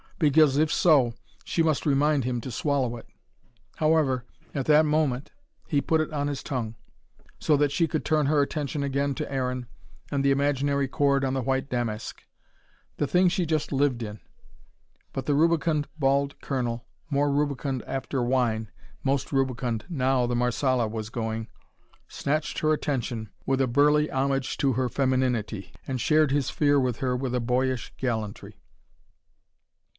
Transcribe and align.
Because 0.17 0.57
if 0.57 0.71
so, 0.71 1.13
she 1.45 1.61
must 1.63 1.85
remind 1.85 2.23
him 2.25 2.41
to 2.41 2.51
swallow 2.51 2.95
it. 2.97 3.07
However, 3.77 4.25
at 4.53 4.65
that 4.65 4.81
very 4.83 4.89
moment, 4.89 5.31
he 5.67 5.81
put 5.81 6.01
it 6.01 6.13
on 6.13 6.27
his 6.27 6.43
tongue. 6.43 6.75
So 7.39 7.57
that 7.57 7.71
she 7.71 7.87
could 7.87 8.05
turn 8.05 8.27
her 8.27 8.41
attention 8.41 8.83
again 8.83 9.15
to 9.15 9.31
Aaron 9.31 9.67
and 10.11 10.23
the 10.23 10.29
imaginary 10.31 10.87
chord 10.87 11.23
on 11.23 11.33
the 11.33 11.41
white 11.41 11.69
damask; 11.69 12.23
the 12.97 13.07
thing 13.07 13.29
she 13.29 13.45
just 13.47 13.71
lived 13.71 14.01
in. 14.03 14.19
But 15.13 15.25
the 15.25 15.33
rubicund 15.35 15.87
bald 15.97 16.39
colonel, 16.39 16.87
more 17.09 17.31
rubicund 17.31 17.83
after 17.87 18.21
wine, 18.23 18.69
most 19.03 19.31
rubicund 19.31 19.85
now 19.87 20.27
the 20.27 20.35
Marsala 20.35 20.87
was 20.87 21.09
going, 21.09 21.47
snatched 22.07 22.59
her 22.59 22.73
attention 22.73 23.29
with 23.47 23.61
a 23.61 23.67
burly 23.67 24.09
homage 24.09 24.57
to 24.57 24.73
her 24.73 24.89
femininity, 24.89 25.71
and 25.87 25.99
shared 26.01 26.31
his 26.31 26.49
fear 26.51 26.79
with 26.79 26.97
her 26.97 27.15
with 27.15 27.33
a 27.35 27.39
boyish 27.39 27.93
gallantry. 27.97 28.57